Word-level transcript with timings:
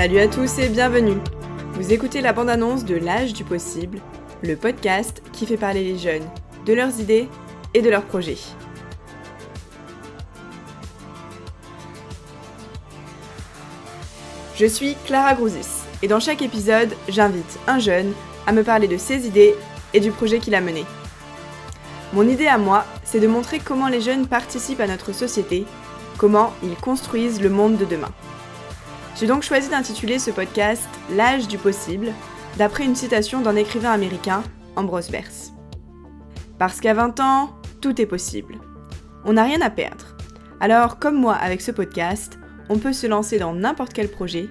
Salut 0.00 0.20
à 0.20 0.28
tous 0.28 0.58
et 0.58 0.70
bienvenue 0.70 1.18
Vous 1.74 1.92
écoutez 1.92 2.22
la 2.22 2.32
bande-annonce 2.32 2.86
de 2.86 2.94
L'âge 2.94 3.34
du 3.34 3.44
possible, 3.44 4.00
le 4.42 4.56
podcast 4.56 5.22
qui 5.34 5.44
fait 5.44 5.58
parler 5.58 5.84
les 5.84 5.98
jeunes, 5.98 6.26
de 6.64 6.72
leurs 6.72 7.00
idées 7.00 7.28
et 7.74 7.82
de 7.82 7.90
leurs 7.90 8.06
projets. 8.06 8.38
Je 14.56 14.64
suis 14.64 14.96
Clara 15.04 15.34
Grouzis 15.34 15.84
et 16.00 16.08
dans 16.08 16.18
chaque 16.18 16.40
épisode, 16.40 16.94
j'invite 17.10 17.58
un 17.66 17.78
jeune 17.78 18.14
à 18.46 18.52
me 18.52 18.64
parler 18.64 18.88
de 18.88 18.96
ses 18.96 19.26
idées 19.26 19.54
et 19.92 20.00
du 20.00 20.12
projet 20.12 20.38
qu'il 20.38 20.54
a 20.54 20.62
mené. 20.62 20.86
Mon 22.14 22.26
idée 22.26 22.46
à 22.46 22.56
moi, 22.56 22.86
c'est 23.04 23.20
de 23.20 23.26
montrer 23.26 23.58
comment 23.58 23.88
les 23.88 24.00
jeunes 24.00 24.26
participent 24.26 24.80
à 24.80 24.88
notre 24.88 25.12
société, 25.12 25.66
comment 26.16 26.54
ils 26.62 26.76
construisent 26.76 27.42
le 27.42 27.50
monde 27.50 27.76
de 27.76 27.84
demain. 27.84 28.08
J'ai 29.20 29.26
donc 29.26 29.42
choisi 29.42 29.68
d'intituler 29.68 30.18
ce 30.18 30.30
podcast 30.30 30.88
L'âge 31.10 31.46
du 31.46 31.58
possible, 31.58 32.14
d'après 32.56 32.86
une 32.86 32.94
citation 32.94 33.42
d'un 33.42 33.54
écrivain 33.54 33.90
américain, 33.90 34.42
Ambrose 34.76 35.10
Bierce. 35.10 35.52
Parce 36.58 36.80
qu'à 36.80 36.94
20 36.94 37.20
ans, 37.20 37.50
tout 37.82 38.00
est 38.00 38.06
possible. 38.06 38.54
On 39.26 39.34
n'a 39.34 39.44
rien 39.44 39.60
à 39.60 39.68
perdre. 39.68 40.16
Alors, 40.58 40.98
comme 40.98 41.20
moi 41.20 41.34
avec 41.34 41.60
ce 41.60 41.70
podcast, 41.70 42.38
on 42.70 42.78
peut 42.78 42.94
se 42.94 43.06
lancer 43.06 43.38
dans 43.38 43.52
n'importe 43.52 43.92
quel 43.92 44.08
projet, 44.08 44.48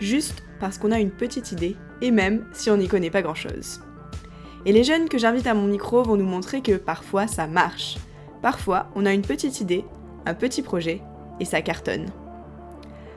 juste 0.00 0.42
parce 0.60 0.76
qu'on 0.76 0.92
a 0.92 1.00
une 1.00 1.12
petite 1.12 1.52
idée, 1.52 1.76
et 2.02 2.10
même 2.10 2.44
si 2.52 2.68
on 2.68 2.76
n'y 2.76 2.88
connaît 2.88 3.08
pas 3.08 3.22
grand-chose. 3.22 3.80
Et 4.66 4.72
les 4.72 4.84
jeunes 4.84 5.08
que 5.08 5.16
j'invite 5.16 5.46
à 5.46 5.54
mon 5.54 5.66
micro 5.66 6.02
vont 6.02 6.16
nous 6.16 6.26
montrer 6.26 6.60
que 6.60 6.76
parfois 6.76 7.26
ça 7.26 7.46
marche. 7.46 7.96
Parfois, 8.42 8.88
on 8.94 9.06
a 9.06 9.14
une 9.14 9.22
petite 9.22 9.62
idée, 9.62 9.86
un 10.26 10.34
petit 10.34 10.60
projet, 10.60 11.00
et 11.40 11.46
ça 11.46 11.62
cartonne. 11.62 12.12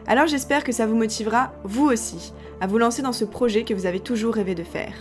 Alors 0.05 0.27
j'espère 0.27 0.63
que 0.63 0.73
ça 0.73 0.85
vous 0.85 0.95
motivera, 0.95 1.53
vous 1.63 1.85
aussi, 1.85 2.33
à 2.59 2.67
vous 2.67 2.77
lancer 2.77 3.01
dans 3.01 3.13
ce 3.13 3.23
projet 3.23 3.63
que 3.63 3.73
vous 3.73 3.85
avez 3.85 4.01
toujours 4.01 4.35
rêvé 4.35 4.53
de 4.53 4.63
faire. 4.63 4.93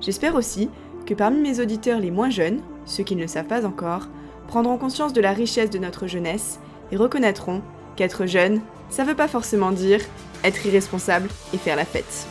J'espère 0.00 0.34
aussi 0.34 0.68
que 1.06 1.14
parmi 1.14 1.40
mes 1.40 1.60
auditeurs 1.60 2.00
les 2.00 2.10
moins 2.10 2.30
jeunes, 2.30 2.60
ceux 2.84 3.02
qui 3.02 3.16
ne 3.16 3.22
le 3.22 3.28
savent 3.28 3.46
pas 3.46 3.64
encore, 3.64 4.08
prendront 4.46 4.76
conscience 4.76 5.14
de 5.14 5.20
la 5.20 5.32
richesse 5.32 5.70
de 5.70 5.78
notre 5.78 6.06
jeunesse 6.06 6.60
et 6.92 6.96
reconnaîtront 6.96 7.62
qu'être 7.96 8.26
jeune, 8.26 8.60
ça 8.90 9.04
veut 9.04 9.14
pas 9.14 9.28
forcément 9.28 9.70
dire 9.70 10.00
être 10.44 10.66
irresponsable 10.66 11.28
et 11.54 11.58
faire 11.58 11.76
la 11.76 11.84
fête. 11.84 12.26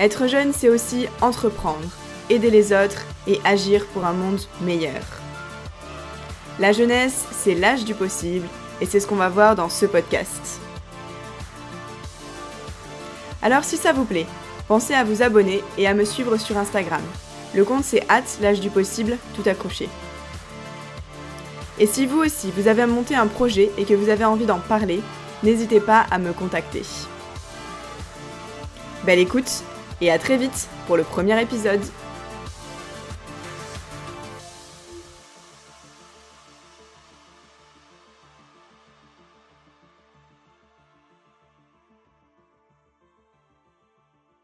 Être 0.00 0.26
jeune, 0.26 0.52
c'est 0.52 0.70
aussi 0.70 1.06
entreprendre, 1.20 1.88
aider 2.30 2.50
les 2.50 2.72
autres 2.72 3.04
et 3.28 3.38
agir 3.44 3.86
pour 3.88 4.04
un 4.04 4.12
monde 4.12 4.40
meilleur. 4.62 5.02
La 6.58 6.72
jeunesse, 6.72 7.26
c'est 7.30 7.54
l'âge 7.54 7.84
du 7.84 7.94
possible 7.94 8.46
et 8.82 8.86
c'est 8.86 8.98
ce 8.98 9.06
qu'on 9.06 9.14
va 9.14 9.28
voir 9.28 9.54
dans 9.54 9.68
ce 9.68 9.86
podcast. 9.86 10.60
Alors 13.40 13.62
si 13.62 13.76
ça 13.76 13.92
vous 13.92 14.04
plaît, 14.04 14.26
pensez 14.66 14.92
à 14.92 15.04
vous 15.04 15.22
abonner 15.22 15.62
et 15.78 15.86
à 15.86 15.94
me 15.94 16.04
suivre 16.04 16.36
sur 16.36 16.58
Instagram. 16.58 17.00
Le 17.54 17.64
compte 17.64 17.84
c'est 17.84 18.04
hâte 18.10 18.38
l'âge 18.42 18.60
du 18.60 18.70
possible, 18.70 19.18
tout 19.36 19.48
accroché. 19.48 19.88
Et 21.78 21.86
si 21.86 22.06
vous 22.06 22.18
aussi 22.18 22.50
vous 22.56 22.66
avez 22.66 22.84
monté 22.86 23.14
un 23.14 23.28
projet 23.28 23.70
et 23.78 23.84
que 23.84 23.94
vous 23.94 24.08
avez 24.08 24.24
envie 24.24 24.46
d'en 24.46 24.58
parler, 24.58 25.00
n'hésitez 25.44 25.80
pas 25.80 26.04
à 26.10 26.18
me 26.18 26.32
contacter. 26.32 26.82
Belle 29.04 29.20
écoute 29.20 29.62
et 30.00 30.10
à 30.10 30.18
très 30.18 30.38
vite 30.38 30.68
pour 30.88 30.96
le 30.96 31.04
premier 31.04 31.40
épisode. 31.40 31.82